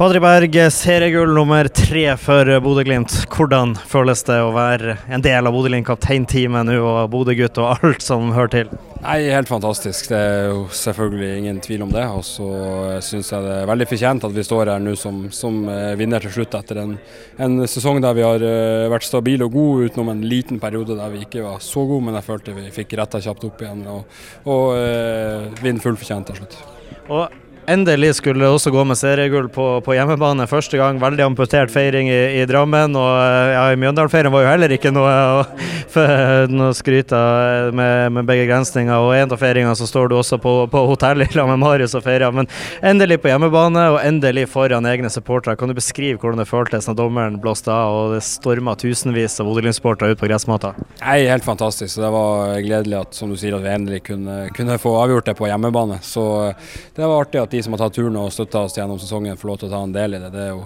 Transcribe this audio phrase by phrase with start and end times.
[0.00, 3.12] Padri Berg, seriegull nummer tre for Bodø-Glimt.
[3.28, 8.00] Hvordan føles det å være en del av Bodø-Glimt kapteinteamet nå, og Bodø-gutt og alt
[8.00, 8.70] som hører til?
[9.02, 10.08] Nei, Helt fantastisk.
[10.08, 12.06] Det er jo selvfølgelig ingen tvil om det.
[12.16, 12.48] Og så
[13.04, 16.24] syns jeg det er veldig fortjent at vi står her nå som, som eh, vinner
[16.24, 16.96] til slutt, etter en,
[17.36, 21.12] en, sesong der vi har eh, vært stabile og gode, utenom en liten periode der
[21.12, 22.06] vi ikke var så gode.
[22.08, 26.32] Men jeg følte vi fikk retta kjapt opp igjen og, og uh, vinner fullt fortjent
[26.32, 26.60] til slutt.
[27.12, 30.46] Og Endelig skulle også gå med seriegull på, på, hjemmebane.
[30.48, 32.96] Første gang veldig amputert feiring i, i Drammen.
[32.96, 33.10] Og
[33.52, 35.10] ja, Mjøndalen-feiringen var jo heller ikke noe
[36.70, 38.94] å, skryte av med, med, begge grensninger.
[38.96, 42.04] Og en av feiringene så står du også på, på hotellet sammen med Marius og
[42.06, 42.32] feirer.
[42.34, 42.48] Men
[42.80, 45.58] endelig på hjemmebane, og endelig foran egne supportere.
[45.60, 49.50] Kan du beskrive hvordan det føltes når dommeren blåste av og det storma tusenvis av
[49.50, 50.72] Bodø-Glimt-supportere ut på gressmata?
[51.02, 52.00] Nei, Helt fantastisk.
[52.00, 55.36] Det var gledelig at som du sier, at vi endelig kunne, kunne få avgjort det
[55.38, 56.00] på hjemmebane.
[56.02, 56.24] Så
[56.96, 59.52] det var artig at de som har tatt turen og støtta oss gjennom sesongen, får
[59.52, 60.32] lov til å ta en del i det.
[60.34, 60.64] det er jo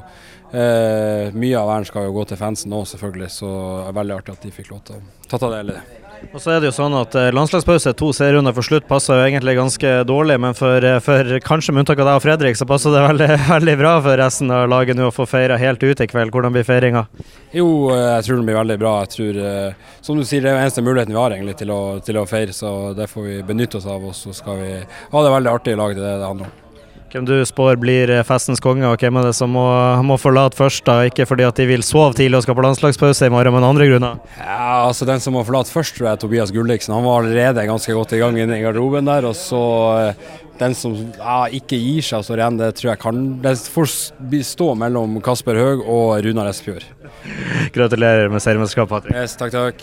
[0.53, 3.51] eh, Mye av æren skal jo gå til fansen nå, selvfølgelig, så
[3.83, 5.85] det er veldig artig at de fikk lov til å ta del i det.
[6.33, 9.27] Og så er det jo sånn at eh, Landslagspause, to serierunder for slutt, passer jo
[9.27, 10.39] egentlig ganske dårlig.
[10.41, 13.29] Men for, eh, for kanskje med unntak av deg og Fredrik, så passer det veldig,
[13.57, 16.33] veldig bra for resten av laget nå å få feira helt ut i kveld.
[16.35, 17.07] Hvordan blir feiringa?
[17.55, 18.97] Jo, eh, jeg tror den blir veldig bra.
[19.05, 19.41] Jeg tror,
[20.01, 22.27] som du sier, Det er den eneste muligheten vi har egentlig til å, til å
[22.29, 24.05] feire, så det får vi benytte oss av.
[24.05, 26.53] Og så skal vi ha det veldig artig i lag, det er det det handler
[26.53, 26.64] om.
[27.15, 29.63] Hvem du spår blir eh, festens konge, og hvem er det som må,
[30.03, 30.83] må forlate først?
[30.83, 31.05] da?
[31.07, 33.87] Ikke fordi at de vil sove tidlig og skal på landslagspause i morgen, men andre
[33.87, 34.17] grunner?
[34.41, 36.91] Ja, altså Den som må forlate først, tror jeg er Tobias Gulliksen.
[36.97, 39.29] Han var allerede ganske godt i gang inne i garderoben der.
[39.31, 39.63] Og så
[40.01, 43.95] eh, den som ja, ikke gir seg, så ren, det tror jeg kan Det får
[44.51, 46.83] stå mellom Kasper Høeg og Runar Espejord.
[47.75, 49.15] Gratulerer med seriemesterskapet, Patrick.
[49.23, 49.83] Yes, takk, takk.